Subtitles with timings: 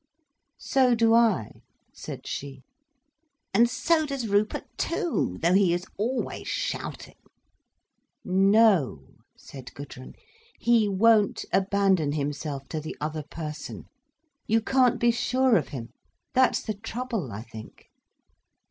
[0.57, 1.61] "So do I,"
[1.93, 2.63] said she.
[3.53, 7.17] "And so does Rupert, too—though he is always shouting."
[8.25, 9.05] "No,"
[9.37, 10.15] said Gudrun.
[10.57, 13.85] "He won't abandon himself to the other person.
[14.47, 15.89] You can't be sure of him.
[16.33, 17.91] That's the trouble I think."